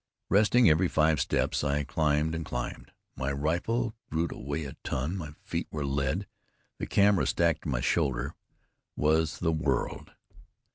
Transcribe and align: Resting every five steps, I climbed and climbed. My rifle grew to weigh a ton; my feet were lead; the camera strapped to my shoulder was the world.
Resting 0.29 0.67
every 0.67 0.87
five 0.87 1.21
steps, 1.21 1.63
I 1.63 1.83
climbed 1.83 2.33
and 2.33 2.43
climbed. 2.43 2.91
My 3.15 3.31
rifle 3.31 3.93
grew 4.09 4.27
to 4.29 4.35
weigh 4.39 4.65
a 4.65 4.73
ton; 4.83 5.15
my 5.15 5.33
feet 5.43 5.67
were 5.69 5.85
lead; 5.85 6.25
the 6.79 6.87
camera 6.87 7.27
strapped 7.27 7.61
to 7.65 7.69
my 7.69 7.81
shoulder 7.81 8.33
was 8.95 9.37
the 9.37 9.51
world. 9.51 10.13